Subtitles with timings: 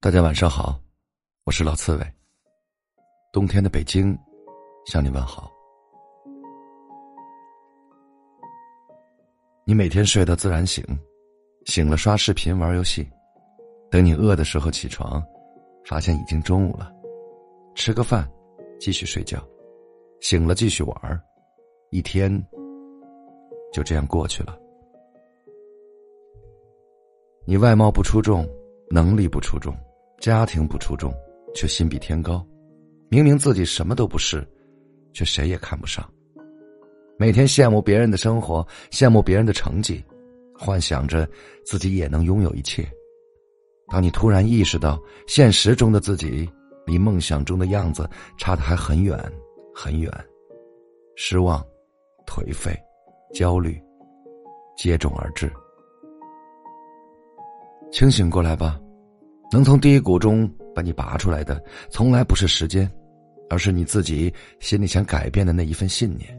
[0.00, 0.80] 大家晚上好，
[1.42, 2.06] 我是老刺猬。
[3.32, 4.16] 冬天的北京，
[4.86, 5.50] 向你问好。
[9.64, 10.84] 你每天睡到自然醒，
[11.66, 13.10] 醒了刷视频玩游戏，
[13.90, 15.20] 等你饿的时候起床，
[15.84, 16.92] 发现已经中午了，
[17.74, 18.30] 吃个饭，
[18.78, 19.44] 继续睡觉，
[20.20, 21.22] 醒了继续玩，
[21.90, 22.30] 一天
[23.72, 24.56] 就这样过去了。
[27.44, 28.48] 你外貌不出众，
[28.92, 29.76] 能力不出众。
[30.18, 31.12] 家庭不出众，
[31.54, 32.44] 却心比天高；
[33.08, 34.46] 明明自己什么都不是，
[35.12, 36.08] 却谁也看不上。
[37.16, 40.04] 每天羡慕别人的生活，羡慕别人的成绩，
[40.56, 41.28] 幻想着
[41.64, 42.88] 自己也能拥有一切。
[43.88, 46.48] 当你突然意识到现实中的自己
[46.84, 49.18] 离梦想中的样子差的还很远
[49.74, 50.12] 很远，
[51.16, 51.64] 失望、
[52.26, 52.76] 颓废、
[53.32, 53.80] 焦虑
[54.76, 55.50] 接踵而至。
[57.90, 58.78] 清醒过来吧。
[59.50, 62.90] 能从低谷中把你拔出来的，从来不是时间，
[63.48, 66.38] 而是你自己心里想改变的那一份信念。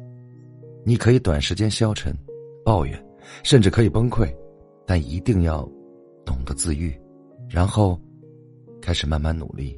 [0.85, 2.15] 你可以短时间消沉、
[2.63, 3.05] 抱怨，
[3.43, 4.31] 甚至可以崩溃，
[4.85, 5.67] 但一定要
[6.25, 6.95] 懂得自愈，
[7.49, 7.99] 然后
[8.81, 9.77] 开始慢慢努力。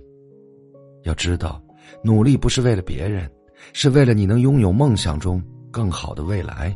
[1.03, 1.61] 要知道，
[2.03, 3.29] 努力不是为了别人，
[3.73, 6.75] 是为了你能拥有梦想中更好的未来。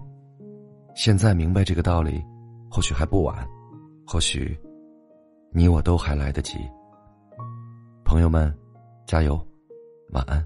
[0.96, 2.24] 现在明白这个道理，
[2.70, 3.46] 或许还不晚，
[4.08, 4.58] 或许。
[5.52, 6.58] 你我都还来得及，
[8.04, 8.54] 朋友们，
[9.06, 9.40] 加油，
[10.12, 10.46] 晚安。